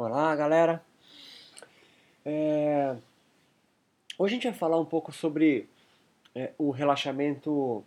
[0.00, 0.80] Olá, galera.
[2.24, 2.94] É...
[4.16, 5.68] Hoje a gente vai falar um pouco sobre
[6.36, 7.84] é, o relaxamento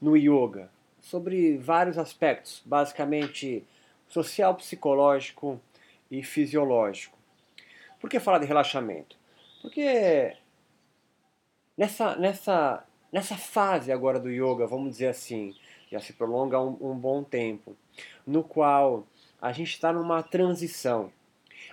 [0.00, 0.68] no yoga,
[1.00, 3.64] sobre vários aspectos, basicamente
[4.08, 5.60] social, psicológico
[6.10, 7.16] e fisiológico.
[8.00, 9.16] Por que falar de relaxamento?
[9.60, 10.36] Porque
[11.78, 15.54] nessa, nessa, nessa fase agora do yoga, vamos dizer assim,
[15.92, 17.76] já se prolonga um, um bom tempo,
[18.26, 19.06] no qual
[19.40, 21.12] a gente está numa transição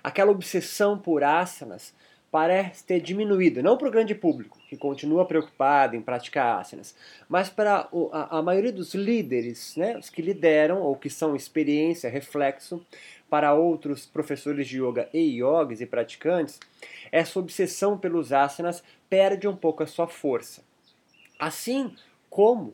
[0.03, 1.93] aquela obsessão por asanas
[2.31, 6.95] parece ter diminuído, não para o grande público, que continua preocupado em praticar asanas,
[7.27, 12.85] mas para a, maioria dos líderes, né, os que lideram ou que são experiência, reflexo,
[13.29, 16.59] para outros professores de yoga e yogis e praticantes,
[17.11, 20.63] essa obsessão pelos asanas perde um pouco a sua força.
[21.37, 21.93] Assim
[22.29, 22.73] como,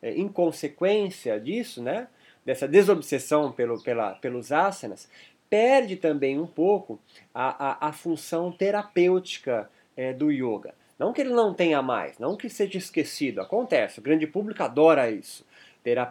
[0.00, 2.08] é, em consequência disso, né,
[2.44, 5.08] dessa desobsessão pelo, pela, pelos asanas,
[5.52, 6.98] perde também um pouco
[7.34, 10.74] a, a, a função terapêutica é, do yoga.
[10.98, 15.10] Não que ele não tenha mais, não que seja esquecido, acontece, o grande público adora
[15.10, 15.44] isso.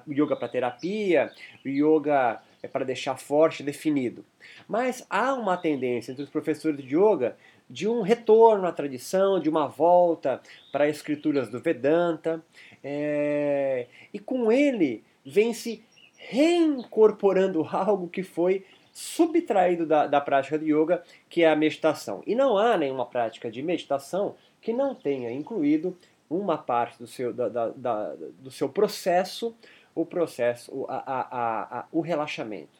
[0.07, 1.31] Yoga para terapia,
[1.65, 4.23] yoga é para deixar forte, definido.
[4.67, 7.35] Mas há uma tendência entre os professores de yoga
[7.67, 10.39] de um retorno à tradição, de uma volta
[10.71, 12.43] para as escrituras do Vedanta,
[12.83, 15.83] é, e com ele vem se
[16.15, 22.21] reincorporando algo que foi subtraído da, da prática de yoga, que é a meditação.
[22.25, 25.97] E não há nenhuma prática de meditação que não tenha incluído
[26.29, 29.55] uma parte do seu, da, da, da, do seu processo,
[29.93, 32.79] o processo, a, a, a, o relaxamento.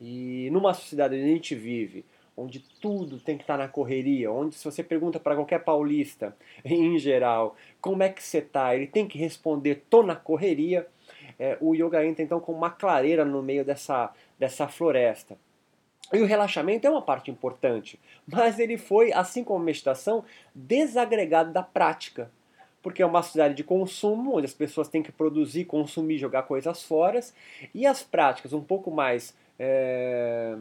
[0.00, 2.04] E numa sociedade onde a gente vive,
[2.36, 6.96] onde tudo tem que estar na correria, onde se você pergunta para qualquer paulista, em
[6.98, 10.86] geral, como é que você está, ele tem que responder, tô na correria,
[11.38, 15.36] é, o yoga entra então com uma clareira no meio dessa, dessa floresta.
[16.12, 21.52] E o relaxamento é uma parte importante, mas ele foi, assim como a meditação, desagregado
[21.52, 22.30] da prática.
[22.82, 26.82] Porque é uma sociedade de consumo, onde as pessoas têm que produzir, consumir, jogar coisas
[26.82, 27.20] fora,
[27.74, 30.56] e as práticas um pouco mais é,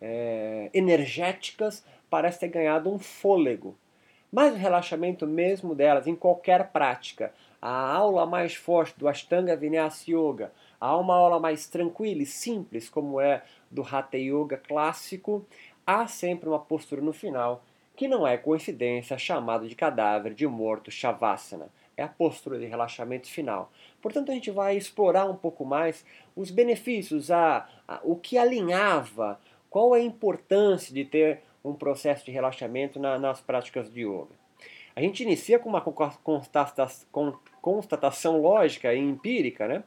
[0.00, 3.76] é, energéticas parecem ter ganhado um fôlego.
[4.32, 10.04] Mas o relaxamento mesmo delas, em qualquer prática, a aula mais forte do Ashtanga Vinyasa
[10.08, 15.46] Yoga, há uma aula mais tranquila e simples, como é do Hatha Yoga clássico,
[15.86, 17.62] há sempre uma postura no final
[18.00, 21.68] que não é coincidência chamada de cadáver de morto Shavasana.
[21.94, 23.70] É a postura de relaxamento final.
[24.00, 26.02] Portanto, a gente vai explorar um pouco mais
[26.34, 29.38] os benefícios, a, a o que alinhava,
[29.68, 34.39] qual é a importância de ter um processo de relaxamento na, nas práticas de yoga.
[35.00, 35.80] A gente inicia com uma
[37.62, 39.82] constatação lógica e empírica, né?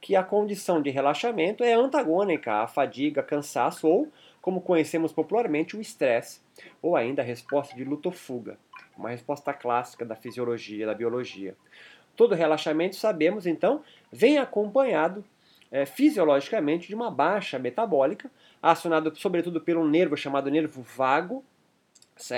[0.00, 4.10] que a condição de relaxamento é antagônica à fadiga, cansaço ou,
[4.40, 6.40] como conhecemos popularmente, o estresse,
[6.80, 8.56] ou ainda a resposta de luta ou fuga,
[8.96, 11.54] uma resposta clássica da fisiologia, da biologia.
[12.16, 15.22] Todo relaxamento, sabemos então, vem acompanhado
[15.70, 18.30] é, fisiologicamente de uma baixa metabólica,
[18.62, 21.44] acionado sobretudo pelo nervo chamado nervo vago,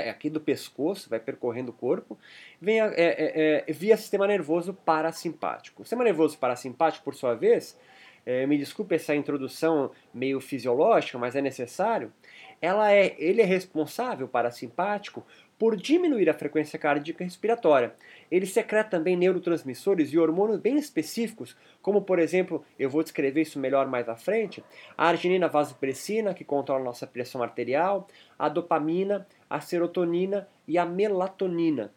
[0.08, 2.18] aqui do pescoço, vai percorrendo o corpo,
[2.60, 5.82] vem é, é, é, via sistema nervoso parasimpático.
[5.82, 7.78] O sistema nervoso parasimpático, por sua vez,
[8.24, 12.12] é, me desculpe essa introdução meio fisiológica, mas é necessário,
[12.60, 15.24] ela é, ele é responsável, parasimpático,
[15.58, 17.94] por diminuir a frequência cardíaca respiratória.
[18.30, 23.58] Ele secreta também neurotransmissores e hormônios bem específicos, como por exemplo, eu vou descrever isso
[23.58, 24.62] melhor mais à frente,
[24.96, 28.08] a arginina vasopressina, que controla nossa pressão arterial,
[28.38, 31.92] a dopamina, a serotonina e a melatonina.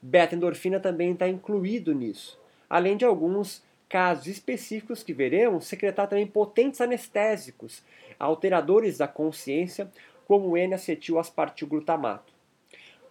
[0.00, 2.38] Beta-endorfina também está incluído nisso,
[2.70, 7.82] além de alguns casos específicos que veremos secretar também potentes anestésicos,
[8.18, 9.90] alteradores da consciência,
[10.26, 12.35] como o N-acetil-aspartilglutamato.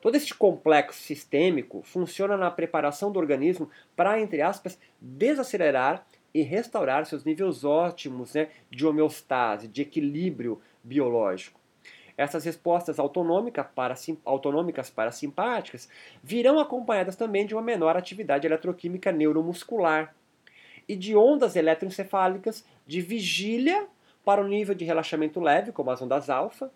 [0.06, 7.08] Todo este complexo sistêmico funciona na preparação do organismo para, entre aspas, desacelerar e restaurar
[7.08, 11.60] seus níveis ótimos né, de homeostase, de equilíbrio biológico.
[12.16, 13.66] Essas respostas autonômicas,
[14.24, 15.90] autonômicas parasimpáticas
[16.22, 20.14] virão acompanhadas também de uma menor atividade eletroquímica neuromuscular
[20.88, 23.88] e de ondas eletroencefálicas de vigília
[24.24, 26.72] para o nível de relaxamento leve, como as ondas alfa,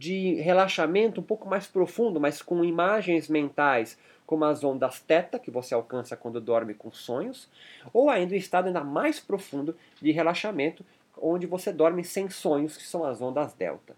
[0.00, 5.50] de relaxamento um pouco mais profundo, mas com imagens mentais, como as ondas teta, que
[5.50, 7.50] você alcança quando dorme com sonhos,
[7.92, 10.82] ou ainda o estado ainda mais profundo de relaxamento,
[11.20, 13.94] onde você dorme sem sonhos, que são as ondas delta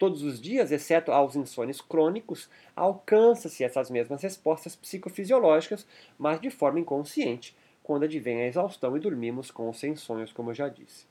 [0.00, 5.86] todos os dias, exceto aos insônios crônicos, alcança-se essas mesmas respostas psicofisiológicas,
[6.18, 10.50] mas de forma inconsciente, quando advém a exaustão e dormimos com ou sem sonhos, como
[10.50, 11.04] eu já disse.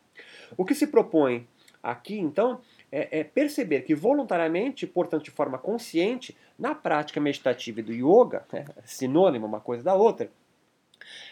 [0.58, 1.48] O que se propõe
[1.84, 7.84] aqui, então, é, é perceber que voluntariamente, portanto de forma consciente, na prática meditativa e
[7.84, 10.32] do yoga, né, sinônimo uma coisa da outra,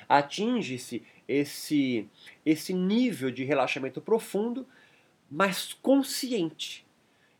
[0.07, 2.07] atinge-se esse,
[2.45, 4.65] esse nível de relaxamento profundo,
[5.29, 6.85] mas consciente.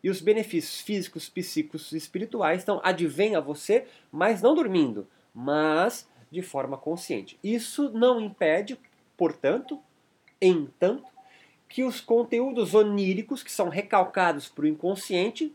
[0.03, 6.07] E os benefícios físicos, psíquicos e espirituais estão advêm a você, mas não dormindo, mas
[6.29, 7.39] de forma consciente.
[7.43, 8.79] Isso não impede,
[9.15, 9.81] portanto,
[10.41, 11.05] entanto,
[11.67, 15.53] que os conteúdos oníricos que são recalcados para o inconsciente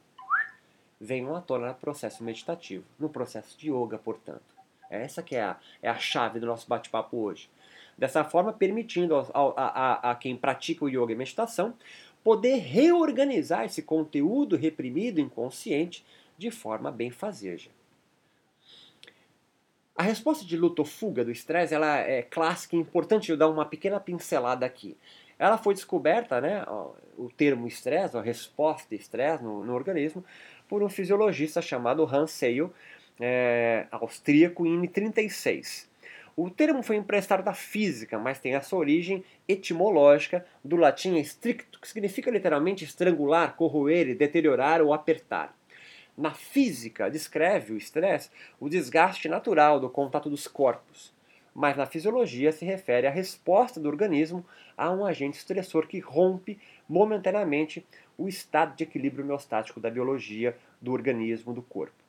[1.01, 4.43] venham à tona no processo meditativo, no processo de yoga, portanto.
[4.89, 7.49] Essa que é a, é a chave do nosso bate-papo hoje.
[7.97, 11.75] Dessa forma, permitindo a, a, a, quem pratica o yoga e meditação
[12.23, 16.05] poder reorganizar esse conteúdo reprimido inconsciente
[16.39, 17.71] de forma bem fazeja.
[19.97, 23.49] A resposta de luta ou fuga do estresse ela é clássica e importante eu dar
[23.49, 24.97] uma pequena pincelada aqui.
[25.43, 26.65] Ela foi descoberta, né,
[27.19, 30.25] o termo estresse, a resposta estresse no, no, organismo,
[30.69, 32.73] por um fisiologista chamado Hans Seil,
[33.19, 35.91] é, austríaco, em 1936.
[36.37, 41.81] O termo foi emprestado da física, mas tem a sua origem etimológica do latim stricto,
[41.81, 45.53] que significa literalmente estrangular, corroer, deteriorar ou apertar.
[46.17, 48.31] Na física, descreve o estresse
[48.61, 51.13] o desgaste natural do contato dos corpos,
[51.55, 54.45] mas na fisiologia se refere à resposta do organismo
[54.77, 56.59] a um agente estressor que rompe
[56.89, 62.03] momentaneamente o estado de equilíbrio homeostático da biologia do organismo do corpo.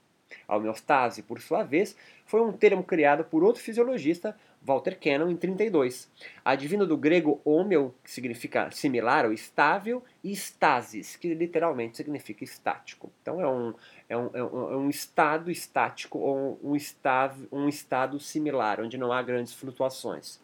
[0.47, 1.95] A homeostase, por sua vez,
[2.25, 6.09] foi um termo criado por outro fisiologista, Walter Cannon, em 32,
[6.43, 13.11] advindo do grego homeo, que significa similar ou estável, e stasis, que literalmente significa estático.
[13.21, 13.73] Então é um,
[14.13, 18.97] é um, é um, é um estado estático ou um, estado, um estado similar, onde
[18.97, 20.39] não há grandes flutuações.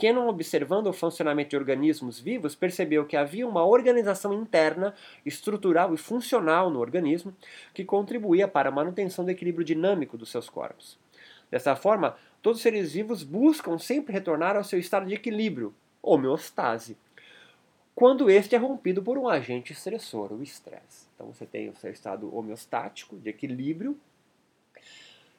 [0.00, 4.94] Cannon, observando o funcionamento de organismos vivos, percebeu que havia uma organização interna,
[5.24, 7.34] estrutural e funcional no organismo
[7.72, 10.98] que contribuía para a manutenção do equilíbrio dinâmico dos seus corpos.
[11.50, 16.96] Dessa forma, todos os seres vivos buscam sempre retornar ao seu estado de equilíbrio, homeostase,
[17.96, 21.08] quando este é rompido por um agente estressor, o estresse.
[21.14, 23.98] Então você tem o seu estado homeostático, de equilíbrio,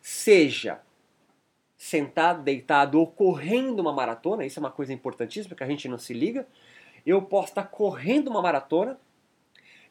[0.02, 0.82] seja
[1.78, 6.00] sentado, deitado ou correndo uma maratona, isso é uma coisa importantíssima que a gente não
[6.00, 6.48] se liga.
[7.06, 9.00] Eu posso estar correndo uma maratona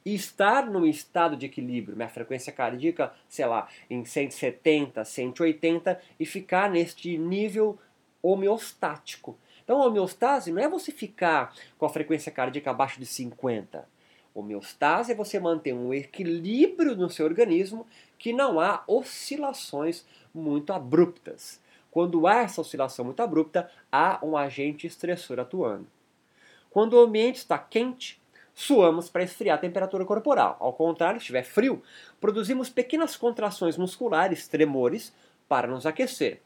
[0.04, 6.26] e estar num estado de equilíbrio, minha frequência cardíaca, sei lá, em 170, 180 e
[6.26, 7.78] ficar neste nível
[8.20, 9.38] homeostático.
[9.66, 13.84] Então, a homeostase não é você ficar com a frequência cardíaca abaixo de 50.
[14.32, 17.84] Homeostase é você manter um equilíbrio no seu organismo
[18.16, 21.60] que não há oscilações muito abruptas.
[21.90, 25.88] Quando há essa oscilação muito abrupta, há um agente estressor atuando.
[26.70, 28.22] Quando o ambiente está quente,
[28.54, 30.56] suamos para esfriar a temperatura corporal.
[30.60, 31.82] Ao contrário, se estiver frio,
[32.20, 35.12] produzimos pequenas contrações musculares, tremores,
[35.48, 36.40] para nos aquecer.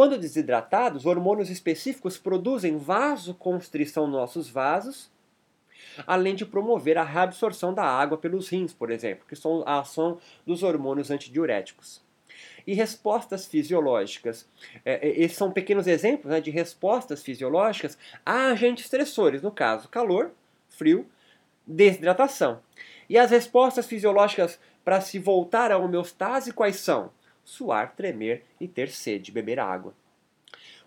[0.00, 5.10] Quando desidratados, hormônios específicos produzem vasoconstrição nos nossos vasos,
[6.06, 10.18] além de promover a reabsorção da água pelos rins, por exemplo, que são a ação
[10.46, 12.00] dos hormônios antidiuréticos
[12.66, 14.48] e respostas fisiológicas.
[14.86, 19.86] É, é, esses são pequenos exemplos né, de respostas fisiológicas a agentes estressores, no caso,
[19.86, 20.30] calor,
[20.70, 21.04] frio,
[21.66, 22.62] desidratação.
[23.06, 27.10] E as respostas fisiológicas para se voltar à homeostase quais são?
[27.50, 29.92] Suar, tremer e ter sede, beber água.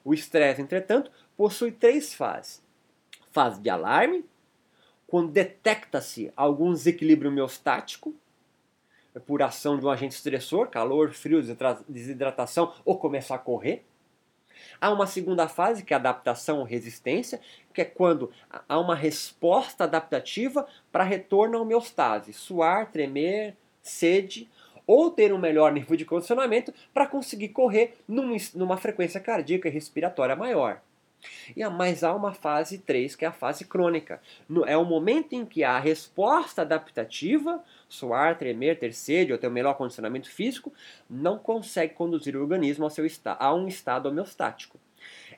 [0.01, 2.63] O estresse, entretanto, possui três fases.
[3.31, 4.23] Fase de alarme,
[5.05, 8.15] quando detecta-se algum desequilíbrio homeostático,
[9.27, 11.41] por ação de um agente estressor, calor, frio,
[11.87, 13.83] desidratação ou começar a correr.
[14.79, 17.41] Há uma segunda fase, que é adaptação ou resistência,
[17.73, 18.31] que é quando
[18.69, 24.49] há uma resposta adaptativa para retorno à homeostase, suar, tremer, sede,
[24.85, 30.35] ou ter um melhor nível de condicionamento para conseguir correr numa frequência cardíaca e respiratória
[30.35, 30.81] maior.
[31.55, 34.21] E a mais há uma fase 3, que é a fase crônica.
[34.67, 39.51] É o momento em que a resposta adaptativa, suar, tremer, ter sede ou ter um
[39.51, 40.73] melhor condicionamento físico,
[41.09, 43.05] não consegue conduzir o organismo ao seu
[43.39, 44.77] a um estado homeostático.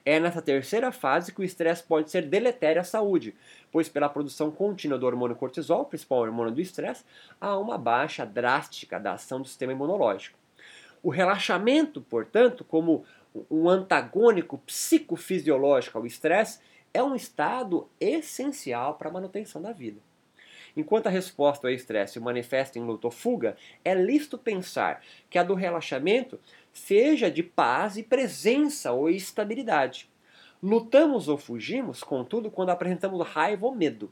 [0.06, 3.34] É nessa terceira fase que o estresse pode ser deletério à saúde,
[3.72, 7.04] pois pela produção contínua do hormônio cortisol, principal hormônio do estresse,
[7.42, 10.38] há uma baixa drástica da ação do sistema imunológico.
[11.02, 13.04] O relaxamento, portanto, como
[13.50, 16.60] um antagônico psicofisiológico ao estresse,
[16.94, 20.00] é um estado essencial para a manutenção da vida.
[20.78, 25.38] Enquanto a resposta ao estresse se manifesta em luta ou fuga, é lícito pensar que
[25.38, 26.40] a do relaxamento
[26.76, 30.10] seja de paz e presença ou estabilidade.
[30.62, 34.12] Lutamos ou fugimos, contudo, quando apresentamos raiva ou medo.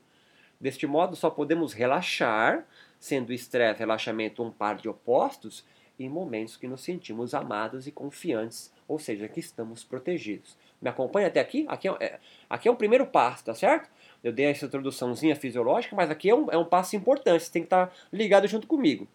[0.59, 2.65] Deste modo, só podemos relaxar,
[2.97, 5.65] sendo estresse e relaxamento um par de opostos,
[5.99, 10.57] em momentos que nos sentimos amados e confiantes, ou seja, que estamos protegidos.
[10.81, 11.65] Me acompanha até aqui?
[11.67, 13.89] Aqui é, é aqui é o primeiro passo, tá certo?
[14.23, 17.61] Eu dei essa introduçãozinha fisiológica, mas aqui é um, é um passo importante, você tem
[17.61, 19.07] que estar tá ligado junto comigo.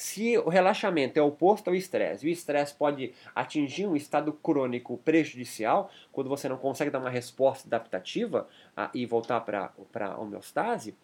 [0.00, 4.96] Se o relaxamento é oposto ao estresse, e o estresse pode atingir um estado crônico
[4.96, 10.96] prejudicial, quando você não consegue dar uma resposta adaptativa a, e voltar para a homeostase,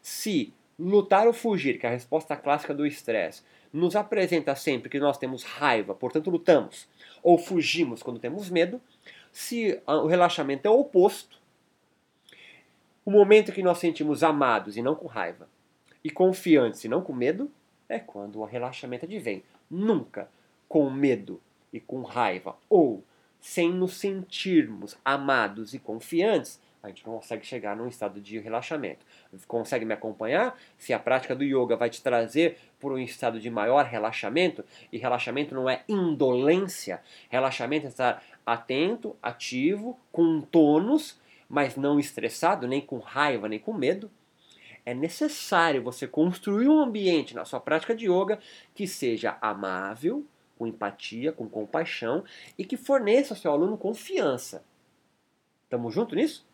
[0.00, 5.00] se lutar ou fugir, que é a resposta clássica do estresse, nos apresenta sempre que
[5.00, 6.86] nós temos raiva, portanto lutamos,
[7.24, 8.80] ou fugimos quando temos medo,
[9.32, 11.40] se o relaxamento é o oposto,
[13.04, 15.48] o momento que nós sentimos amados e não com raiva,
[16.04, 17.50] e confiantes e não com medo,
[17.88, 19.42] é quando o relaxamento advém.
[19.70, 20.28] Nunca
[20.68, 21.40] com medo
[21.72, 23.04] e com raiva, ou
[23.40, 29.04] sem nos sentirmos amados e confiantes, a gente não consegue chegar num estado de relaxamento.
[29.46, 30.56] Consegue me acompanhar?
[30.78, 34.98] Se a prática do yoga vai te trazer por um estado de maior relaxamento, e
[34.98, 42.80] relaxamento não é indolência, relaxamento é estar atento, ativo, com tônus mas não estressado, nem
[42.80, 44.10] com raiva, nem com medo,
[44.86, 48.38] é necessário você construir um ambiente na sua prática de yoga
[48.72, 50.24] que seja amável,
[50.56, 52.24] com empatia, com compaixão
[52.56, 54.64] e que forneça ao seu aluno confiança.
[55.64, 56.46] Estamos juntos nisso?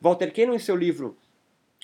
[0.00, 1.16] Walter Kennon, em seu livro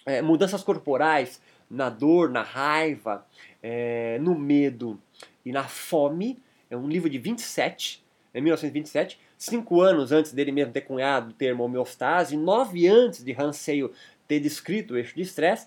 [0.04, 1.40] é, Mudanças Corporais,
[1.70, 3.24] na dor, na raiva,
[3.62, 5.00] é, no medo
[5.44, 8.04] e na fome, é um livro de 27,
[8.34, 13.32] em 1927, cinco anos antes dele mesmo ter cunhado o termo homeostase, nove antes de
[13.32, 13.92] Hanseyo
[14.32, 15.66] ter descrito o eixo de estresse,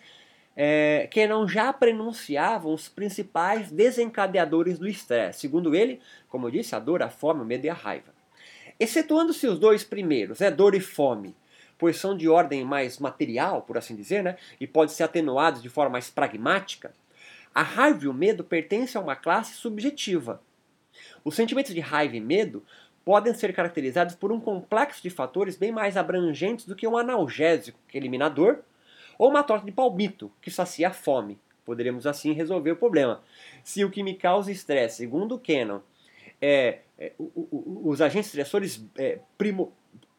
[0.58, 5.42] é, não já prenunciavam os principais desencadeadores do estresse.
[5.42, 8.12] Segundo ele, como eu disse, a dor, a fome, o medo e a raiva.
[8.80, 11.36] Excetuando-se os dois primeiros, é dor e fome,
[11.78, 15.70] pois são de ordem mais material, por assim dizer, né, e podem ser atenuados de
[15.70, 16.92] forma mais pragmática,
[17.54, 20.42] a raiva e o medo pertencem a uma classe subjetiva.
[21.24, 22.64] Os sentimentos de raiva e medo
[23.06, 27.80] podem ser caracterizados por um complexo de fatores bem mais abrangentes do que um analgésico
[27.88, 28.60] que é eliminador
[29.18, 31.40] ou uma torta de palmito que sacia a fome.
[31.64, 33.22] Poderíamos assim resolver o problema.
[33.64, 35.80] Se o que me causa estresse, segundo o Cannon,
[36.42, 39.72] é, é o, os agentes estressores é, primo,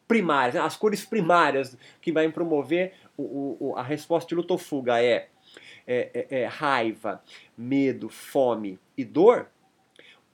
[0.07, 5.01] primários, né, as cores primárias que vai promover o, a resposta de luta ou fuga
[5.01, 5.27] é,
[5.85, 7.21] é, é, é raiva,
[7.57, 9.47] medo, fome e dor,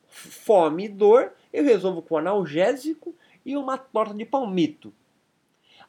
[0.08, 4.92] fome e dor eu resolvo com analgésico e uma torta de palmito.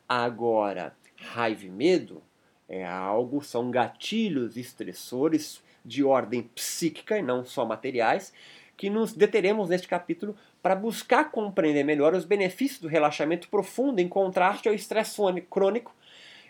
[0.07, 2.23] Agora, raiva e medo
[2.69, 8.33] é algo, são gatilhos estressores de ordem psíquica e não só materiais,
[8.77, 14.09] que nos deteremos neste capítulo para buscar compreender melhor os benefícios do relaxamento profundo em
[14.09, 15.95] contraste ao estresse crônico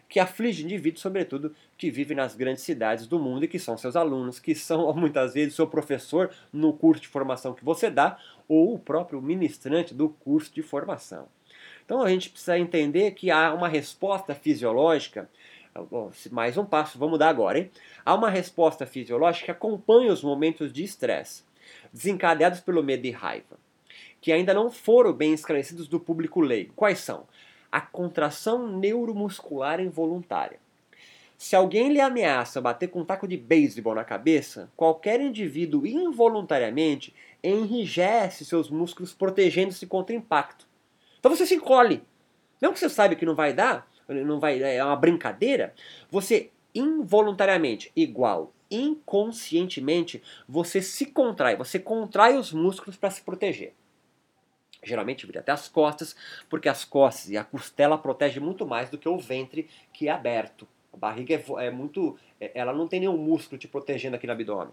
[0.09, 3.97] que aflige indivíduos, sobretudo, que vivem nas grandes cidades do mundo e que são seus
[3.97, 8.17] alunos, que são muitas vezes seu professor no curso de formação que você dá,
[8.49, 11.29] ou o próprio ministrante do curso de formação.
[11.85, 15.29] Então a gente precisa entender que há uma resposta fisiológica.
[16.31, 17.71] Mais um passo, vamos dar agora, hein?
[18.05, 21.43] Há uma resposta fisiológica que acompanha os momentos de estresse,
[21.93, 23.59] desencadeados pelo medo e raiva,
[24.21, 26.73] que ainda não foram bem esclarecidos do público leigo.
[26.75, 27.27] Quais são?
[27.73, 30.64] A contração neuromuscular involuntária.
[31.37, 37.15] Se alguém lhe ameaça bater com um taco de beisebol na cabeça, qualquer indivíduo involuntariamente
[37.43, 40.67] enrijece seus músculos protegendo-se contra o impacto.
[41.19, 42.03] Então você se encolhe.
[42.61, 45.75] Não que você sabe que não vai dar, não vai é uma brincadeira,
[46.11, 53.75] você involuntariamente, igual inconscientemente, você se contrai, você contrai os músculos para se proteger.
[54.83, 56.15] Geralmente vira até as costas,
[56.49, 60.11] porque as costas e a costela protegem muito mais do que o ventre que é
[60.11, 60.67] aberto.
[60.95, 62.17] A barriga é, é muito.
[62.41, 64.73] É, ela não tem nenhum músculo te protegendo aqui no abdômen.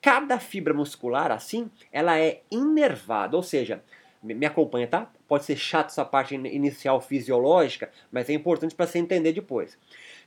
[0.00, 3.82] Cada fibra muscular, assim, ela é inervada, ou seja,
[4.22, 5.10] me acompanha, tá?
[5.28, 9.78] Pode ser chato essa parte inicial fisiológica, mas é importante para você entender depois.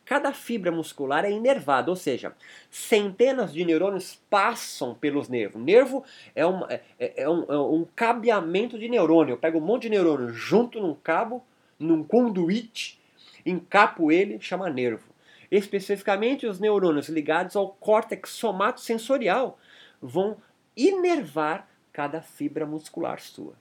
[0.06, 2.36] Cada fibra muscular é inervada, ou seja,
[2.70, 5.62] centenas de neurônios passam pelos nervos.
[5.62, 6.04] Nervo
[6.36, 9.34] é, uma, é, é, um, é um cabeamento de neurônio.
[9.34, 11.44] Eu pego um monte de neurônio junto num cabo,
[11.80, 13.00] num conduíte,
[13.46, 15.14] encapo ele, chama nervo.
[15.52, 19.60] Especificamente os neurônios ligados ao córtex somatosensorial
[20.02, 20.38] vão
[20.76, 23.54] inervar cada fibra muscular sua.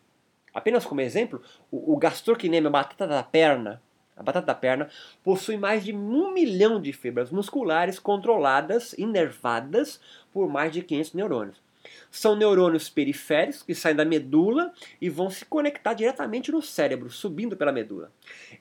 [0.54, 3.82] Apenas como exemplo, o, o gastrocnêmio, a batata da perna,
[4.16, 4.88] a batata da perna
[5.22, 10.00] possui mais de um milhão de fibras musculares controladas, inervadas
[10.32, 11.61] por mais de 500 neurônios.
[12.10, 17.56] São neurônios periféricos que saem da medula e vão se conectar diretamente no cérebro, subindo
[17.56, 18.12] pela medula.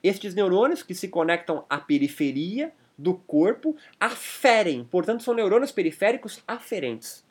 [0.02, 7.24] Estes neurônios que se conectam à periferia do corpo aferem, portanto são neurônios periféricos aferentes.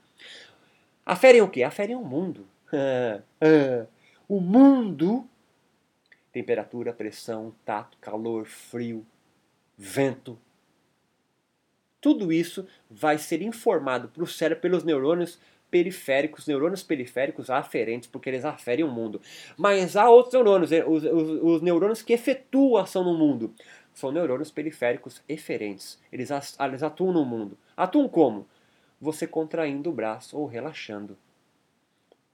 [1.05, 1.63] Aferem o quê?
[1.63, 2.47] Aferem o mundo.
[4.27, 5.27] o mundo,
[6.31, 9.05] temperatura, pressão, tato, calor, frio,
[9.77, 10.37] vento.
[11.99, 15.39] Tudo isso vai ser informado para o cérebro pelos neurônios
[15.71, 19.21] periféricos, neurônios periféricos aferentes, porque eles aferem o mundo.
[19.57, 23.53] Mas há outros neurônios, eh, os, os, os neurônios que efetuam ação no mundo.
[23.93, 25.97] São neurônios periféricos eferentes.
[26.11, 27.57] Eles, eles atuam no mundo.
[27.75, 28.45] Atuam como?
[28.99, 31.17] Você contraindo o braço ou relaxando.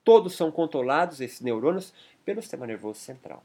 [0.03, 1.93] Todos são controlados, esses neurônios,
[2.25, 3.43] pelo sistema nervoso central.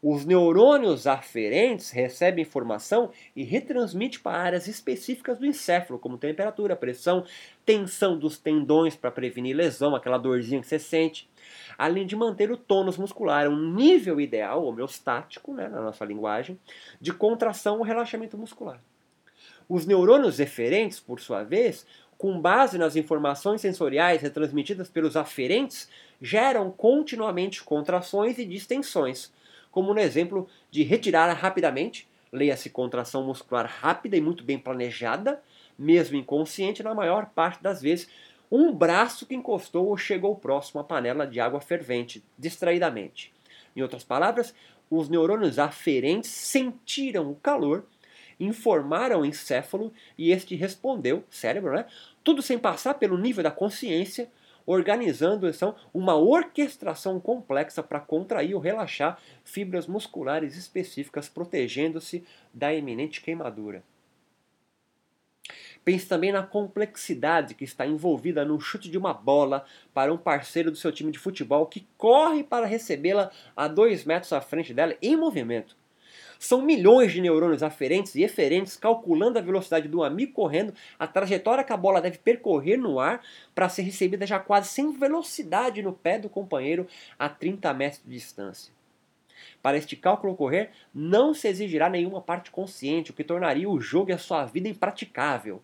[0.00, 7.24] Os neurônios aferentes recebem informação e retransmitem para áreas específicas do encéfalo, como temperatura, pressão,
[7.66, 11.28] tensão dos tendões para prevenir lesão, aquela dorzinha que você sente,
[11.76, 16.56] além de manter o tônus muscular, um nível ideal, homeostático, né, na nossa linguagem,
[17.00, 18.80] de contração ou relaxamento muscular.
[19.68, 21.84] Os neurônios eferentes, por sua vez,
[22.16, 25.88] com base nas informações sensoriais retransmitidas pelos aferentes,
[26.22, 29.32] geram continuamente contrações e distensões,
[29.78, 35.40] como no exemplo de retirar rapidamente, leia-se contração muscular rápida e muito bem planejada,
[35.78, 38.08] mesmo inconsciente na maior parte das vezes,
[38.50, 43.32] um braço que encostou ou chegou próximo à panela de água fervente, distraidamente.
[43.76, 44.52] Em outras palavras,
[44.90, 47.86] os neurônios aferentes sentiram o calor,
[48.40, 51.86] informaram o encéfalo e este respondeu, cérebro, né?
[52.24, 54.28] Tudo sem passar pelo nível da consciência,
[54.68, 62.22] organizando então, uma orquestração complexa para contrair ou relaxar fibras musculares específicas, protegendo-se
[62.52, 63.82] da iminente queimadura.
[65.82, 70.70] Pense também na complexidade que está envolvida no chute de uma bola para um parceiro
[70.70, 74.94] do seu time de futebol que corre para recebê-la a dois metros à frente dela
[75.00, 75.74] em movimento.
[76.38, 81.64] São milhões de neurônios aferentes e eferentes calculando a velocidade do amigo correndo, a trajetória
[81.64, 83.20] que a bola deve percorrer no ar
[83.54, 86.86] para ser recebida já quase sem velocidade no pé do companheiro
[87.18, 88.72] a 30 metros de distância.
[89.60, 94.10] Para este cálculo ocorrer, não se exigirá nenhuma parte consciente, o que tornaria o jogo
[94.10, 95.62] e a sua vida impraticável.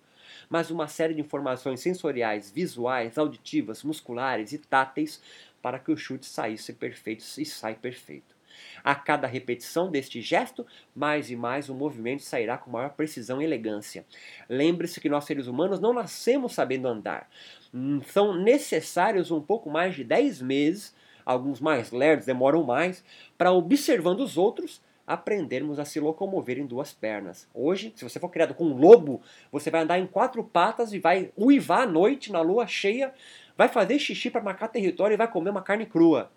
[0.49, 5.21] Mas uma série de informações sensoriais, visuais, auditivas, musculares e táteis
[5.63, 8.34] para que o chute saísse perfeito e sai perfeito.
[8.83, 13.45] A cada repetição deste gesto, mais e mais o movimento sairá com maior precisão e
[13.45, 14.05] elegância.
[14.49, 17.29] Lembre-se que nós seres humanos não nascemos sabendo andar.
[17.73, 23.05] Hum, são necessários um pouco mais de 10 meses, alguns mais lerdos demoram mais,
[23.37, 27.49] para observando os outros aprendermos a se locomover em duas pernas.
[27.53, 29.21] Hoje, se você for criado com um lobo,
[29.53, 33.13] você vai andar em quatro patas e vai uivar à noite na lua cheia,
[33.57, 36.31] vai fazer xixi para marcar território e vai comer uma carne crua.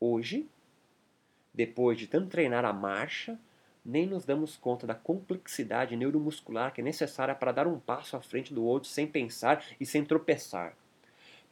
[0.00, 0.48] Hoje,
[1.52, 3.38] depois de tanto treinar a marcha,
[3.84, 8.20] nem nos damos conta da complexidade neuromuscular que é necessária para dar um passo à
[8.20, 10.76] frente do outro sem pensar e sem tropeçar.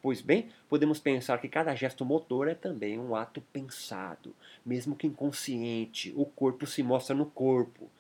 [0.00, 4.32] Pois bem, podemos pensar que cada gesto motor é também um ato pensado,
[4.64, 6.12] mesmo que inconsciente.
[6.14, 7.90] O corpo se mostra no corpo.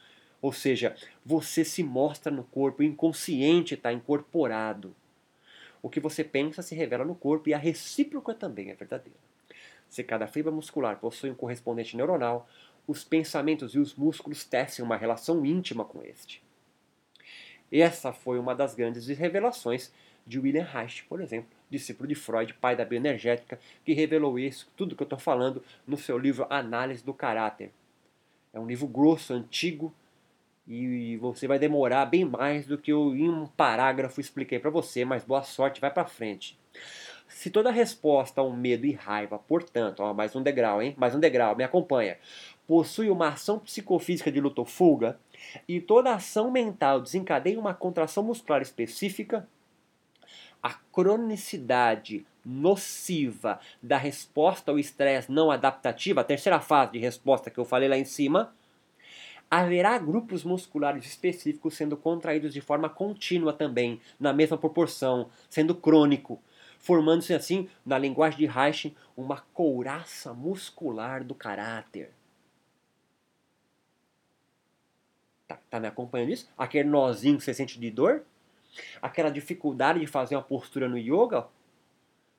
[0.40, 4.94] Ou seja, você se mostra no corpo, o inconsciente está incorporado.
[5.82, 9.25] O que você pensa se revela no corpo e a recíproca também é verdadeira.
[9.96, 12.46] Se cada fibra muscular possui um correspondente neuronal,
[12.86, 16.42] os pensamentos e os músculos tecem uma relação íntima com este.
[17.72, 19.90] Essa foi uma das grandes revelações
[20.26, 24.94] de William Reich, por exemplo, discípulo de Freud, pai da bioenergética, que revelou isso, tudo
[24.94, 27.70] que eu estou falando, no seu livro Análise do Caráter.
[28.52, 29.94] É um livro grosso, antigo,
[30.68, 35.06] e você vai demorar bem mais do que eu em um parágrafo expliquei para você,
[35.06, 36.54] mas boa sorte, vai para frente.
[37.28, 40.94] Se toda resposta ao medo e raiva, portanto, ó, mais um degrau, hein?
[40.96, 42.16] Mais um degrau, me acompanha.
[42.66, 45.18] Possui uma ação psicofísica de luta ou fuga,
[45.68, 49.46] e toda ação mental desencadeia uma contração muscular específica,
[50.62, 57.58] a cronicidade nociva da resposta ao estresse não adaptativa, a terceira fase de resposta que
[57.58, 58.54] eu falei lá em cima,
[59.50, 66.40] haverá grupos musculares específicos sendo contraídos de forma contínua também, na mesma proporção, sendo crônico
[66.78, 72.10] formando-se assim, na linguagem de Reich, uma couraça muscular do caráter.
[75.46, 76.48] Tá, tá me acompanhando isso?
[76.58, 78.24] Aquele nozinho que você sente de dor?
[79.00, 81.46] Aquela dificuldade de fazer uma postura no yoga?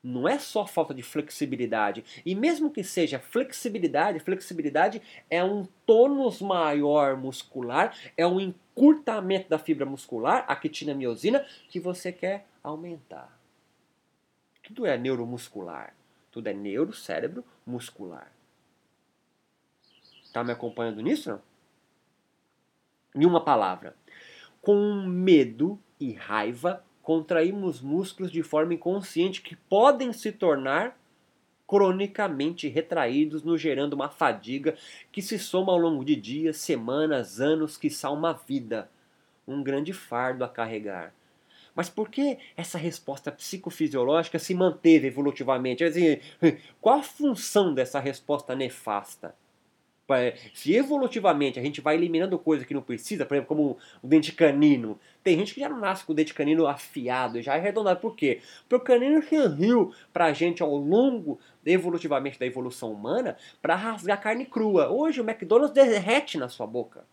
[0.03, 2.03] Não é só falta de flexibilidade.
[2.25, 9.57] E mesmo que seja flexibilidade, flexibilidade é um tônus maior muscular, é um encurtamento da
[9.57, 13.36] fibra muscular, a quitina miosina, que você quer aumentar.
[14.67, 15.93] Tudo é neuromuscular.
[16.29, 18.29] Tudo é neurocérebro muscular.
[20.33, 21.29] Tá me acompanhando nisso?
[21.31, 21.41] Não?
[23.15, 23.95] Em uma palavra,
[24.61, 30.99] com medo e raiva, contraímos músculos de forma inconsciente que podem se tornar
[31.65, 34.75] cronicamente retraídos, nos gerando uma fadiga
[35.13, 38.91] que se soma ao longo de dias, semanas, anos, que uma vida.
[39.47, 41.13] Um grande fardo a carregar.
[41.77, 45.83] Mas por que essa resposta psicofisiológica se manteve evolutivamente?
[46.81, 49.35] qual a função dessa resposta nefasta?
[50.55, 54.31] Se evolutivamente a gente vai eliminando coisas que não precisa, por exemplo, como o dente
[54.31, 57.99] canino, tem gente que já não nasce com o dente canino afiado, já é arredondado.
[57.99, 58.41] Por quê?
[58.67, 64.19] Porque o canino serviu para a gente ao longo, evolutivamente, da evolução humana, para rasgar
[64.19, 64.89] carne crua.
[64.89, 67.05] Hoje o McDonald's derrete na sua boca.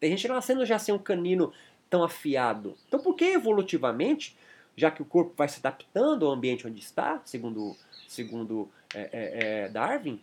[0.00, 1.52] Tem gente nascendo já sem um canino
[1.88, 2.76] tão afiado.
[2.86, 4.36] Então por que evolutivamente,
[4.76, 9.64] já que o corpo vai se adaptando ao ambiente onde está, segundo, segundo é, é,
[9.64, 10.20] é, Darwin,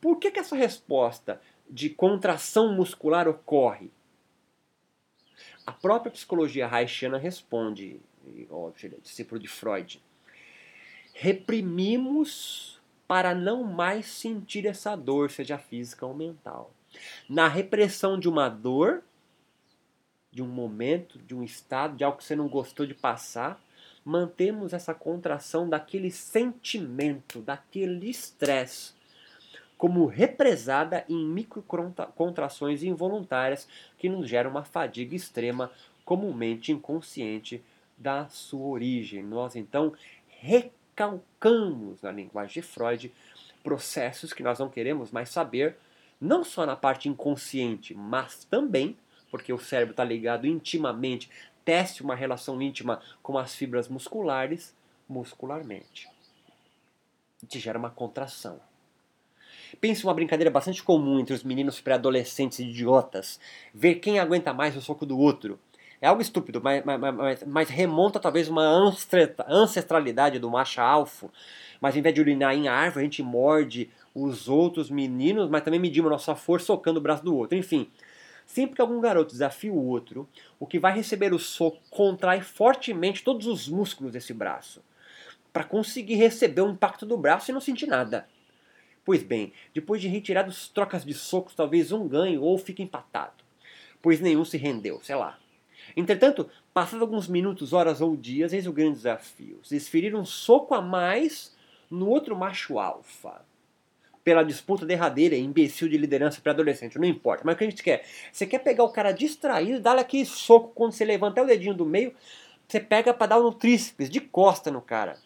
[0.00, 3.90] por que, que essa resposta de contração muscular ocorre?
[5.66, 8.00] A própria psicologia haitiana responde,
[8.50, 10.02] óbvio, discípulo de Freud.
[11.12, 16.72] Reprimimos para não mais sentir essa dor, seja física ou mental.
[17.28, 19.02] Na repressão de uma dor,
[20.38, 23.60] de um momento, de um estado, de algo que você não gostou de passar,
[24.04, 28.92] mantemos essa contração daquele sentimento, daquele estresse
[29.76, 33.66] como represada em microcontrações involuntárias
[33.98, 35.72] que nos geram uma fadiga extrema,
[36.04, 37.60] comumente inconsciente
[37.96, 39.24] da sua origem.
[39.24, 39.92] Nós então
[40.28, 43.12] recalcamos, na linguagem de Freud,
[43.64, 45.76] processos que nós não queremos mais saber,
[46.20, 48.96] não só na parte inconsciente, mas também,
[49.30, 51.30] porque o cérebro está ligado intimamente,
[51.64, 54.74] teste uma relação íntima com as fibras musculares,
[55.08, 56.08] muscularmente.
[57.46, 58.60] Te gera uma contração.
[59.80, 63.38] Pense uma brincadeira bastante comum entre os meninos pré-adolescentes idiotas.
[63.72, 65.58] Ver quem aguenta mais o soco do outro.
[66.00, 68.64] É algo estúpido, mas, mas, mas, remonta talvez uma
[69.48, 71.28] ancestralidade do macho alfa.
[71.80, 75.80] Mas ao invés de urinar em árvore, a gente morde os outros meninos, mas também
[75.80, 77.58] medimos nossa força socando o braço do outro.
[77.58, 77.90] Enfim,
[78.48, 80.26] sempre que algum garoto desafia o outro,
[80.58, 84.82] o que vai receber o soco contrai fortemente todos os músculos desse braço.
[85.52, 88.26] Para conseguir receber o impacto do braço e não sentir nada.
[89.04, 93.44] Pois bem, depois de retirados trocas de socos, talvez um ganhe ou fique empatado,
[94.00, 95.38] pois nenhum se rendeu, sei lá.
[95.94, 100.80] Entretanto, passados alguns minutos, horas ou dias, eis o grande desafio: desferir um soco a
[100.80, 101.54] mais
[101.90, 103.44] no outro macho alfa.
[104.28, 107.44] Pela disputa derradeira imbecil de liderança para adolescente, não importa.
[107.46, 108.04] Mas o que a gente quer?
[108.30, 111.86] Você quer pegar o cara distraído, dar-lhe aquele soco quando você levantar o dedinho do
[111.86, 112.14] meio,
[112.68, 115.16] você pega para dar no tríceps, de costa no cara.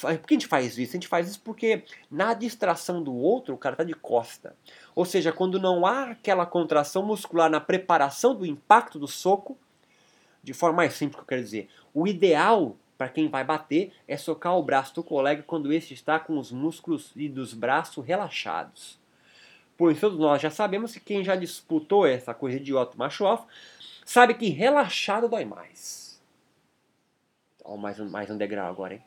[0.00, 0.90] Por que a gente faz isso?
[0.90, 4.56] A gente faz isso porque na distração do outro, o cara está de costa.
[4.96, 9.56] Ou seja, quando não há aquela contração muscular na preparação do impacto do soco,
[10.42, 14.16] de forma mais simples que eu quero dizer, o ideal para quem vai bater é
[14.16, 18.96] socar o braço do colega quando este está com os músculos e dos braços relaxados.
[19.76, 23.44] Pois todos nós já sabemos que quem já disputou essa coisa idiota macho alfa
[24.04, 26.22] sabe que relaxado dói mais.
[27.76, 29.02] Mais um, mais um degrau agora, hein?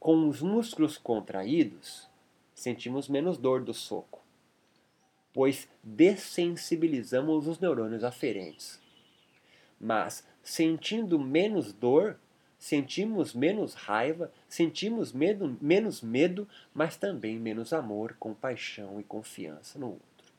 [0.00, 2.08] Com os músculos contraídos,
[2.52, 4.24] sentimos menos dor do soco,
[5.32, 8.80] pois dessensibilizamos os neurônios aferentes.
[9.80, 12.18] Mas, sentindo menos dor,
[12.58, 19.88] sentimos menos raiva, sentimos medo, menos medo, mas também menos amor, compaixão e confiança no
[19.88, 20.32] outro.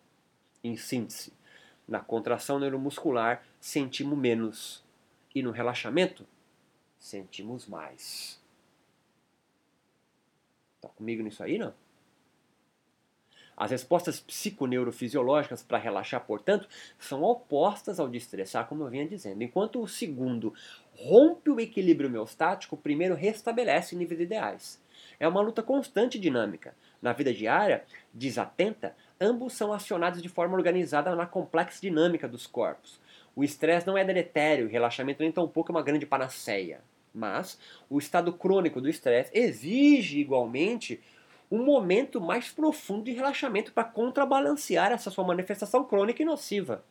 [0.64, 1.32] Em síntese,
[1.88, 4.84] na contração neuromuscular sentimos menos
[5.34, 6.26] e no relaxamento
[7.00, 8.42] sentimos mais.
[10.76, 11.74] Está comigo nisso aí, não?
[13.56, 19.42] As respostas psiconeurofisiológicas para relaxar, portanto, são opostas ao de estressar, como eu vinha dizendo.
[19.42, 20.54] Enquanto o segundo
[20.98, 24.82] rompe o equilíbrio homeostático, primeiro restabelece níveis ideais.
[25.20, 26.76] É uma luta constante e dinâmica.
[27.02, 33.00] Na vida diária, desatenta, ambos são acionados de forma organizada na complexa dinâmica dos corpos.
[33.36, 36.82] O estresse não é deletério, o relaxamento nem tampouco é uma grande panaceia.
[37.14, 41.00] Mas o estado crônico do estresse exige igualmente
[41.50, 46.84] um momento mais profundo de relaxamento para contrabalancear essa sua manifestação crônica e nociva.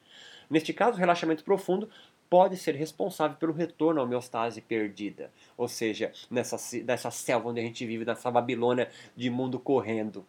[0.49, 1.89] Neste caso, o relaxamento profundo
[2.29, 7.63] pode ser responsável pelo retorno à homeostase perdida, ou seja, nessa, nessa selva onde a
[7.63, 10.25] gente vive, nessa Babilônia de mundo correndo.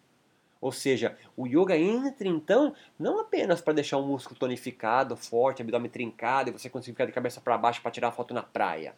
[0.59, 5.89] Ou seja, o yoga entra então não apenas para deixar o músculo tonificado, forte, abdômen
[5.89, 8.95] trincado e você conseguir ficar de cabeça para baixo para tirar foto na praia.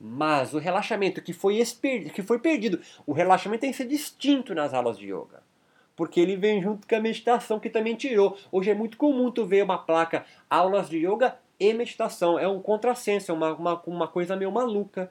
[0.00, 1.62] Mas o relaxamento que foi,
[2.14, 5.42] que foi perdido, o relaxamento tem que ser distinto nas aulas de yoga.
[5.94, 8.36] Porque ele vem junto com a meditação que também tirou.
[8.50, 12.38] Hoje é muito comum tu ver uma placa aulas de yoga e meditação.
[12.38, 15.10] É um contrassenso, é uma, uma, uma coisa meio maluca.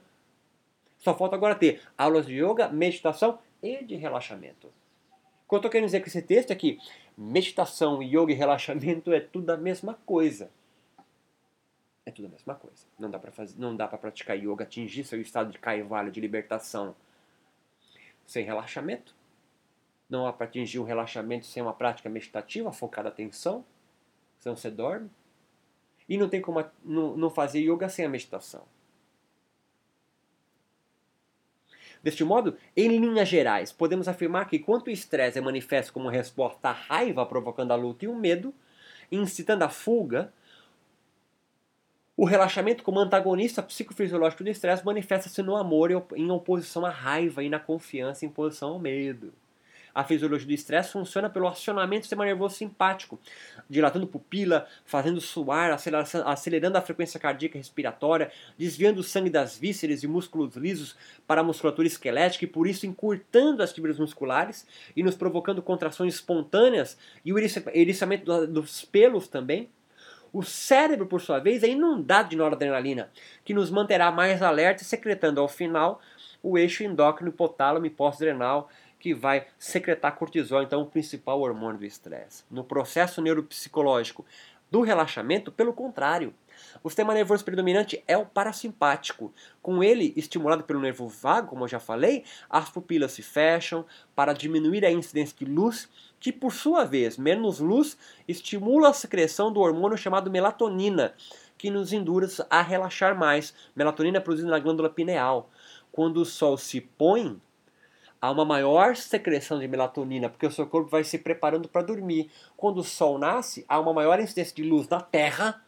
[1.00, 4.68] Só falta agora ter aulas de yoga, meditação e de relaxamento.
[4.68, 6.80] O que eu estou querendo dizer com esse texto é que
[7.18, 10.50] meditação, yoga e relaxamento é tudo a mesma coisa.
[12.06, 12.86] É tudo a mesma coisa.
[12.98, 16.20] Não dá para fazer, não dá para praticar yoga, atingir seu estado de kaivalya, de
[16.20, 16.96] libertação,
[18.26, 19.16] sem relaxamento.
[20.10, 23.66] Não há para atingir um relaxamento sem uma prática meditativa, focada atenção.
[24.40, 25.10] Senão você dorme.
[26.08, 28.64] E não tem como não, fazer yoga sem a meditação.
[32.02, 36.70] Deste modo, em linhas gerais, podemos afirmar que quanto o estresse é manifesto como resposta
[36.70, 38.54] à raiva provocando a luta e o medo,
[39.10, 40.34] incitando a fuga,
[42.16, 47.50] o relaxamento como antagonista psicofisiológico do estresse manifesta-se no amor em oposição à raiva e
[47.50, 49.34] na confiança em oposição ao medo.
[49.94, 53.20] A fisiologia do estresse funciona pelo acionamento do sistema nervoso simpático,
[53.70, 55.72] dilatando pupila, fazendo suar,
[56.26, 60.96] acelerando a frequência cardíaca respiratória, desviando o sangue das vísceras e músculos lisos
[61.28, 66.16] para a musculatura esquelética e por isso encurtando as fibras musculares e nos provocando contrações
[66.16, 69.70] espontâneas e o eriçamento dos pelos também.
[70.32, 73.12] O cérebro, por sua vez, é inundado de noradrenalina,
[73.46, 76.02] que nos manterá mais alerta, secretando ao final
[76.42, 78.68] o eixo endócrino hipotálamo e pós-adrenal
[79.04, 82.46] que vai secretar cortisol, então o principal hormônio do estresse.
[82.50, 84.26] No processo neuropsicológico
[84.72, 86.34] do relaxamento, pelo contrário,
[86.82, 89.34] o sistema nervoso predominante é o parasimpático.
[89.62, 93.86] Com ele estimulado pelo nervo vago, como eu já falei, as pupilas se fecham
[94.16, 99.52] para diminuir a incidência de luz, que por sua vez, menos luz, estimula a secreção
[99.52, 101.14] do hormônio chamado melatonina,
[101.58, 103.54] que nos induz a relaxar mais.
[103.76, 105.50] Melatonina é produzida na glândula pineal.
[105.92, 107.38] Quando o sol se põe,
[108.24, 112.32] há uma maior secreção de melatonina, porque o seu corpo vai se preparando para dormir.
[112.56, 115.62] Quando o sol nasce, há uma maior incidência de luz na Terra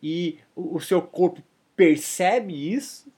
[0.00, 1.42] e o seu corpo
[1.74, 3.12] percebe isso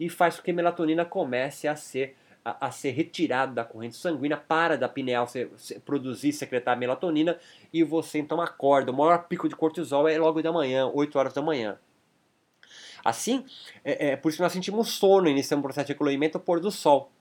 [0.00, 3.96] e faz com que a melatonina comece a ser a, a ser retirada da corrente
[3.96, 7.38] sanguínea, para da pineal se, se, produzir, secretar melatonina
[7.70, 8.90] e você então acorda.
[8.90, 11.78] O maior pico de cortisol é logo da manhã, 8 horas da manhã.
[13.04, 13.44] Assim,
[13.84, 16.70] é, é por isso nós sentimos sono, iniciamos o processo de recolhimento ao pôr do
[16.70, 17.12] sol.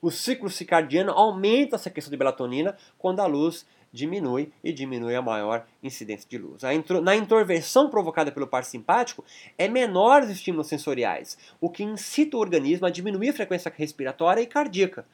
[0.00, 5.22] O ciclo circadiano aumenta a secreção de melatonina quando a luz diminui e diminui a
[5.22, 6.62] maior incidência de luz.
[7.02, 9.24] Na introversão provocada pelo par simpático,
[9.56, 14.40] é menor os estímulos sensoriais, o que incita o organismo a diminuir a frequência respiratória
[14.40, 15.04] e cardíaca.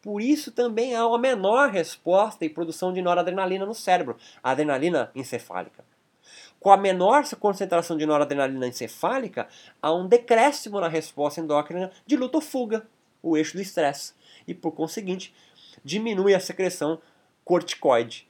[0.00, 5.10] Por isso também há uma menor resposta e produção de noradrenalina no cérebro, a adrenalina
[5.14, 5.84] encefálica.
[6.58, 9.48] Com a menor concentração de noradrenalina encefálica,
[9.82, 12.86] há um decréscimo na resposta endócrina de luta ou fuga,
[13.22, 14.14] o eixo do estresse
[14.46, 15.34] e, por conseguinte,
[15.84, 17.00] diminui a secreção
[17.44, 18.28] corticoide.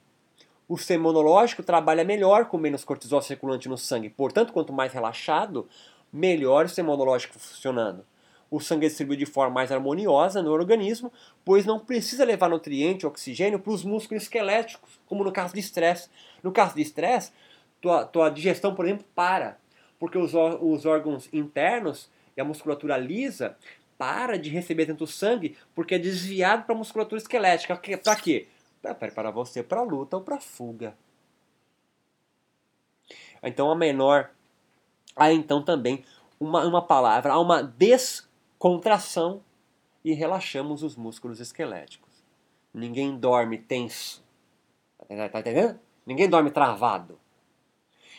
[0.68, 5.68] O sistema imunológico trabalha melhor com menos cortisol circulante no sangue, portanto, quanto mais relaxado,
[6.12, 8.04] melhor o sistema imunológico funcionando.
[8.50, 11.12] O sangue é distribuído de forma mais harmoniosa no organismo,
[11.44, 16.08] pois não precisa levar nutriente oxigênio para os músculos esqueléticos, como no caso de estresse.
[16.42, 17.32] No caso de estresse,
[17.80, 19.58] tua, tua digestão, por exemplo, para,
[20.00, 23.56] porque os, os órgãos internos e a musculatura lisa
[24.00, 27.76] para de receber tanto sangue porque é desviado para a musculatura esquelética.
[28.02, 28.48] Para quê?
[28.80, 30.96] Para preparar você para a luta ou para a fuga.
[33.42, 34.30] Então a menor.
[35.14, 36.02] Há então também
[36.40, 39.42] uma, uma palavra, há uma descontração
[40.02, 42.24] e relaxamos os músculos esqueléticos.
[42.72, 44.24] Ninguém dorme tenso.
[45.30, 45.78] Tá entendendo?
[46.06, 47.19] Ninguém dorme travado.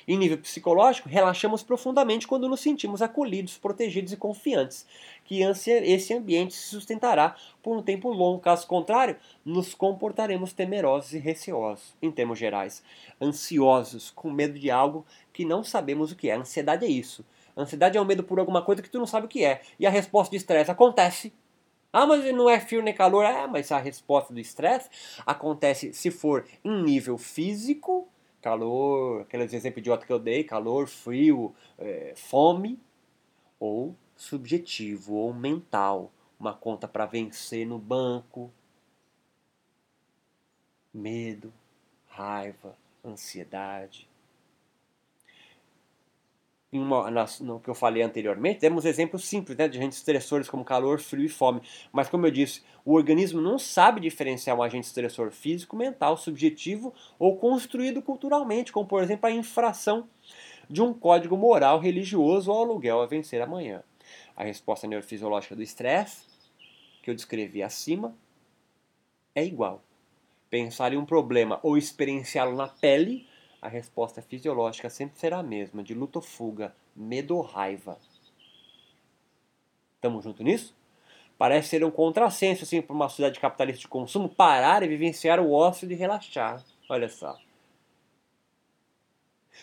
[0.07, 4.85] Em nível psicológico, relaxamos profundamente quando nos sentimos acolhidos, protegidos e confiantes,
[5.23, 8.39] que esse ambiente se sustentará por um tempo longo.
[8.39, 11.93] Caso contrário, nos comportaremos temerosos e receosos.
[12.01, 12.83] Em termos gerais,
[13.21, 16.33] ansiosos, com medo de algo que não sabemos o que é.
[16.33, 17.25] A ansiedade é isso.
[17.55, 19.61] Ansiedade é o medo por alguma coisa que tu não sabe o que é.
[19.79, 21.33] E a resposta de estresse acontece.
[21.93, 23.25] Ah, mas não é frio nem calor.
[23.25, 24.89] É, mas a resposta do estresse
[25.25, 28.07] acontece se for em nível físico
[28.41, 32.79] calor, aqueles exemplos idiotas que eu dei, calor, frio, é, fome,
[33.59, 38.51] ou subjetivo, ou mental, uma conta para vencer no banco,
[40.93, 41.53] medo,
[42.07, 42.75] raiva,
[43.05, 44.10] ansiedade
[46.79, 50.63] uma, na, no que eu falei anteriormente, demos exemplos simples né, de agentes estressores como
[50.63, 51.61] calor, frio e fome.
[51.91, 56.93] Mas, como eu disse, o organismo não sabe diferenciar um agente estressor físico, mental, subjetivo
[57.19, 60.07] ou construído culturalmente, como, por exemplo, a infração
[60.69, 63.83] de um código moral, religioso ou aluguel a vencer amanhã.
[64.35, 66.25] A resposta neurofisiológica do estresse,
[67.03, 68.15] que eu descrevi acima,
[69.35, 69.83] é igual.
[70.49, 73.27] Pensar em um problema ou experienciá-lo na pele
[73.61, 77.97] a resposta fisiológica sempre será a mesma, de luta ou fuga, medo ou raiva.
[79.95, 80.75] Estamos juntos nisso?
[81.37, 85.51] Parece ser um contrassenso assim, para uma sociedade capitalista de consumo parar e vivenciar o
[85.51, 86.63] ócio de relaxar.
[86.89, 87.37] Olha só.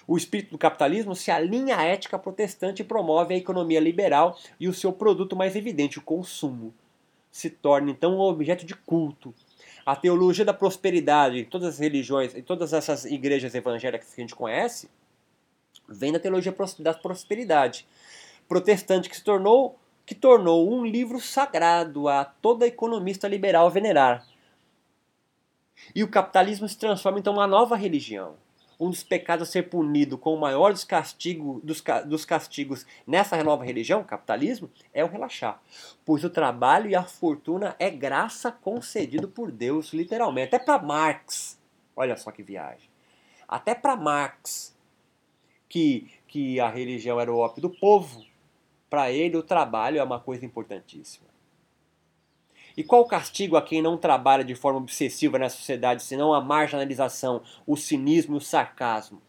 [0.06, 4.68] O espírito do capitalismo se alinha à ética protestante e promove a economia liberal e
[4.68, 6.72] o seu produto mais evidente, o consumo.
[7.30, 9.34] Se torna então um objeto de culto.
[9.88, 14.22] A teologia da prosperidade, em todas as religiões, em todas essas igrejas evangélicas que a
[14.22, 14.90] gente conhece,
[15.88, 17.88] vem da teologia da prosperidade
[18.46, 24.26] protestante que se tornou que tornou um livro sagrado a toda economista liberal venerar.
[25.94, 28.36] E o capitalismo se transforma então numa nova religião
[28.78, 33.42] um dos pecados a ser punido com o maior dos, castigo, dos, dos castigos nessa
[33.42, 35.60] nova religião, capitalismo, é o relaxar.
[36.04, 40.54] Pois o trabalho e a fortuna é graça concedido por Deus, literalmente.
[40.54, 41.58] Até para Marx,
[41.96, 42.88] olha só que viagem.
[43.48, 44.76] Até para Marx,
[45.68, 48.24] que, que a religião era o ópio do povo,
[48.88, 51.27] para ele o trabalho é uma coisa importantíssima.
[52.78, 56.40] E qual o castigo a quem não trabalha de forma obsessiva na sociedade, senão a
[56.40, 59.20] marginalização, o cinismo e o sarcasmo?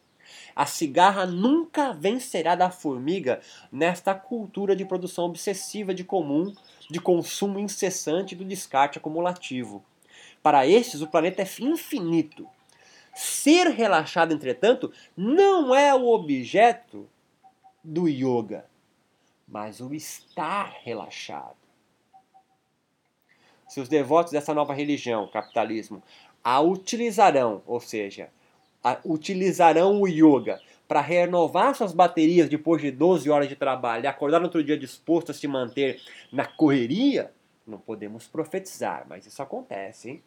[0.56, 6.54] A cigarra nunca vencerá da formiga nesta cultura de produção obsessiva de comum,
[6.92, 9.84] de consumo incessante do descarte acumulativo.
[10.44, 12.48] Para estes, o planeta é infinito.
[13.16, 17.10] Ser relaxado, entretanto, não é o objeto
[17.84, 18.68] do yoga,
[19.48, 21.69] mas o estar relaxado
[23.70, 26.04] se os devotos dessa nova religião, capitalismo,
[26.44, 28.30] a utilizarão, ou seja,
[29.06, 34.40] utilizarão o yoga para renovar suas baterias depois de 12 horas de trabalho e acordar
[34.40, 36.02] no outro dia disposto a se manter
[36.32, 37.32] na correria,
[37.68, 40.24] não podemos profetizar, mas isso acontece, hein?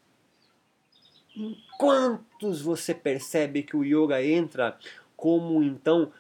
[1.79, 4.79] Quantos você percebe que o yoga entra
[5.17, 6.13] como então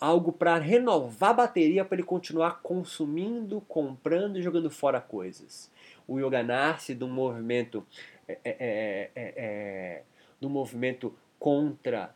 [0.00, 5.70] algo para renovar a bateria para ele continuar consumindo, comprando e jogando fora coisas?
[6.10, 7.86] O yoga nasce de um movimento,
[8.26, 10.02] é, é, é, é,
[10.42, 12.12] é um movimento contra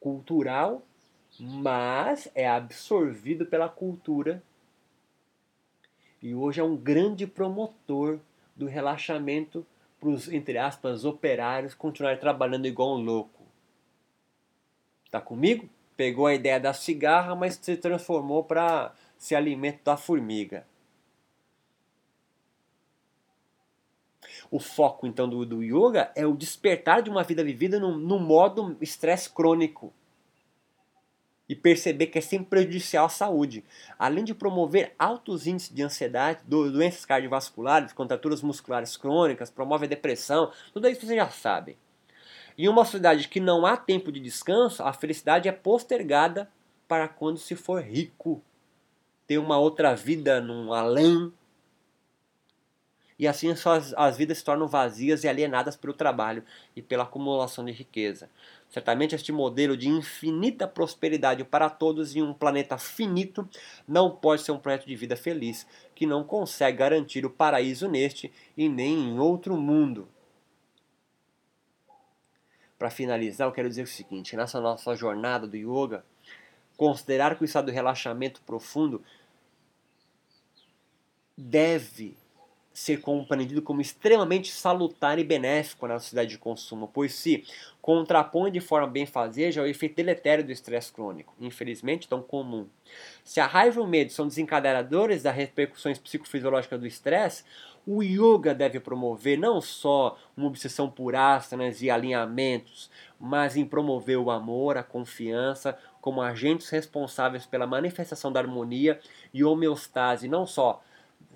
[0.00, 0.82] cultural,
[1.38, 4.42] mas é absorvido pela cultura
[6.22, 8.18] e hoje é um grande promotor
[8.56, 9.66] do relaxamento
[10.00, 13.42] para os, entre aspas, operários continuarem trabalhando igual um louco.
[15.10, 15.68] Tá comigo?
[15.94, 20.66] Pegou a ideia da cigarra, mas se transformou para ser alimento da formiga.
[24.50, 28.76] O foco, então, do, do yoga é o despertar de uma vida vivida no modo
[28.80, 29.92] estresse crônico.
[31.48, 33.64] E perceber que é sempre prejudicial à saúde.
[33.98, 39.88] Além de promover altos índices de ansiedade, do, doenças cardiovasculares, contraturas musculares crônicas, promove a
[39.88, 41.76] depressão, tudo isso vocês já sabem.
[42.58, 46.48] Em uma sociedade que não há tempo de descanso, a felicidade é postergada
[46.86, 48.42] para quando se for rico.
[49.26, 51.32] Ter uma outra vida num além
[53.20, 56.42] e assim as, as vidas se tornam vazias e alienadas pelo trabalho
[56.74, 58.30] e pela acumulação de riqueza.
[58.70, 63.46] Certamente este modelo de infinita prosperidade para todos em um planeta finito
[63.86, 68.32] não pode ser um projeto de vida feliz, que não consegue garantir o paraíso neste
[68.56, 70.08] e nem em outro mundo.
[72.78, 76.02] Para finalizar, eu quero dizer o seguinte: nessa nossa jornada do yoga,
[76.74, 79.04] considerar que o estado de relaxamento profundo
[81.36, 82.16] deve
[82.80, 87.44] ser compreendido como extremamente salutar e benéfico na sociedade de consumo, pois se
[87.82, 92.66] contrapõe de forma bem-fazeja ao efeito deletério do estresse crônico, infelizmente tão comum.
[93.22, 97.44] Se a raiva e o medo são desencadeadores das repercussões psicofisiológicas do estresse,
[97.86, 104.16] o yoga deve promover não só uma obsessão por asanas e alinhamentos, mas em promover
[104.16, 108.98] o amor, a confiança como agentes responsáveis pela manifestação da harmonia
[109.34, 110.82] e homeostase, não só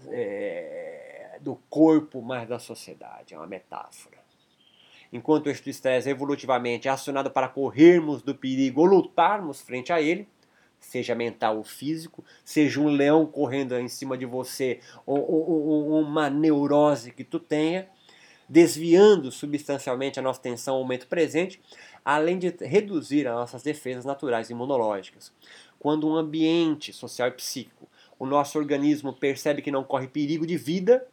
[0.08, 0.93] é,
[1.44, 3.34] do corpo, mas da sociedade.
[3.34, 4.16] É uma metáfora.
[5.12, 10.26] Enquanto este estresse evolutivamente é acionado para corrermos do perigo ou lutarmos frente a ele,
[10.80, 16.00] seja mental ou físico, seja um leão correndo em cima de você ou, ou, ou
[16.00, 17.88] uma neurose que tu tenha,
[18.48, 21.62] desviando substancialmente a nossa atenção ao momento presente,
[22.04, 25.32] além de reduzir as nossas defesas naturais imunológicas.
[25.78, 27.88] Quando um ambiente social e psíquico,
[28.18, 31.06] o nosso organismo percebe que não corre perigo de vida,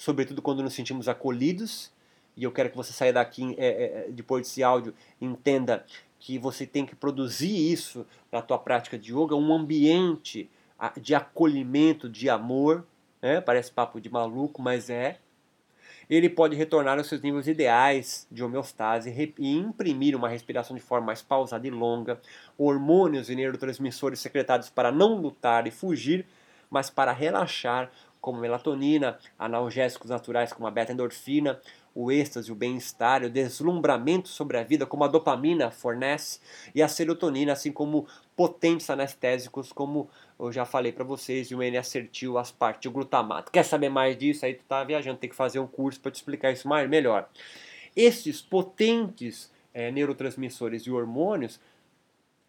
[0.00, 1.92] sobretudo quando nos sentimos acolhidos.
[2.34, 5.84] E eu quero que você saia daqui é, é, é, depois desse áudio entenda
[6.18, 10.48] que você tem que produzir isso na tua prática de yoga, um ambiente
[11.02, 12.86] de acolhimento, de amor.
[13.20, 13.42] Né?
[13.42, 15.18] Parece papo de maluco, mas é.
[16.08, 21.08] ele pode retornar aos seus níveis ideais de homeostase e imprimir uma respiração de forma
[21.08, 22.18] mais pausada e longa,
[22.56, 26.24] hormônios e neurotransmissores secretados para não lutar e fugir,
[26.70, 27.90] mas para relaxar,
[28.20, 31.60] como melatonina, analgésicos naturais como a beta-endorfina,
[31.94, 36.38] o êxtase, o bem-estar, o deslumbramento sobre a vida, como a dopamina fornece,
[36.74, 38.06] e a serotonina, assim como
[38.36, 40.08] potentes anestésicos, como
[40.38, 43.50] eu já falei para vocês, e o N-acetil, aspartil, o glutamato.
[43.50, 44.46] Quer saber mais disso?
[44.46, 47.28] Aí tu tá viajando, tem que fazer um curso para te explicar isso mais, melhor.
[47.96, 51.60] Esses potentes é, neurotransmissores e hormônios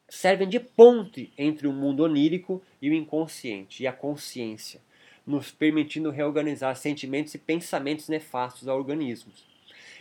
[0.08, 4.82] servem de ponte entre o mundo onírico e o inconsciente, e a consciência
[5.26, 9.32] nos permitindo reorganizar sentimentos e pensamentos nefastos ao organismo.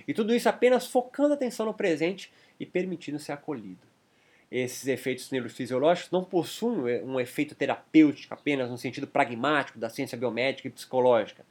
[0.07, 3.91] E tudo isso apenas focando a atenção no presente e permitindo ser acolhido.
[4.51, 10.67] Esses efeitos neurofisiológicos não possuem um efeito terapêutico apenas no sentido pragmático da ciência biomédica
[10.67, 11.47] e psicológica,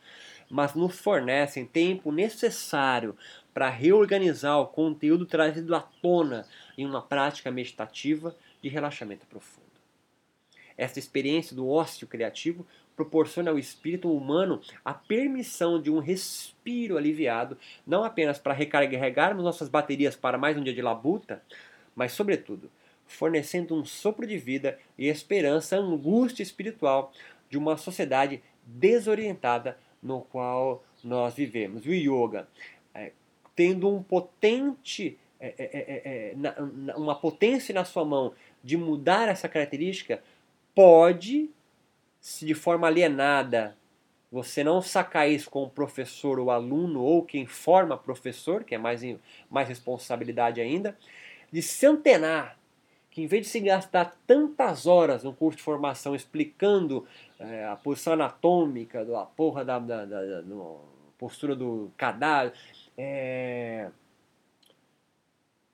[0.49, 3.15] mas nos fornecem tempo necessário
[3.53, 6.45] para reorganizar o conteúdo trazido à tona
[6.78, 9.70] em uma prática meditativa de relaxamento profundo.
[10.78, 12.65] Esta experiência do ócio criativo
[12.99, 19.69] proporciona ao espírito humano a permissão de um respiro aliviado, não apenas para recarregarmos nossas
[19.69, 21.41] baterias para mais um dia de labuta,
[21.95, 22.69] mas, sobretudo,
[23.07, 27.13] fornecendo um sopro de vida e esperança à angústia espiritual
[27.49, 31.85] de uma sociedade desorientada no qual nós vivemos.
[31.85, 32.49] O yoga,
[32.93, 33.13] é,
[33.55, 39.29] tendo um potente, é, é, é, é na, uma potência na sua mão de mudar
[39.29, 40.21] essa característica,
[40.75, 41.49] pode
[42.20, 43.78] se de forma alienada
[44.32, 48.78] você não sacar isso com o professor ou aluno ou quem forma professor, que é
[48.78, 49.01] mais,
[49.49, 50.97] mais responsabilidade ainda,
[51.51, 52.59] de se antenar
[53.09, 57.07] que em vez de se gastar tantas horas no curso de formação explicando
[57.39, 60.55] é, a posição anatômica, a porra da, da, da, da
[61.17, 62.53] postura do cadáver,
[62.97, 63.89] é,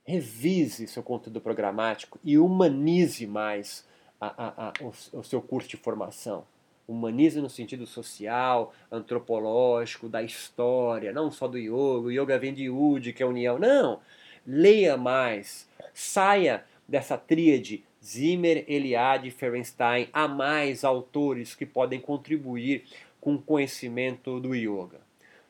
[0.06, 3.86] revise seu conteúdo programático e humanize mais
[4.28, 6.46] a, a, o, o seu curso de formação.
[6.88, 12.08] Humanize no sentido social, antropológico, da história, não só do yoga.
[12.08, 13.58] O yoga vem de Udi, que é união.
[13.58, 14.00] Não!
[14.46, 15.68] Leia mais.
[15.94, 20.08] Saia dessa tríade Zimmer, Eliade Ferenstein.
[20.14, 22.84] Há mais autores que podem contribuir
[23.20, 25.00] com o conhecimento do yoga.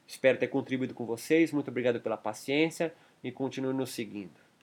[0.07, 1.51] Espero ter contribuído com vocês.
[1.51, 4.44] Muito obrigado pela paciência e continue nos seguindo.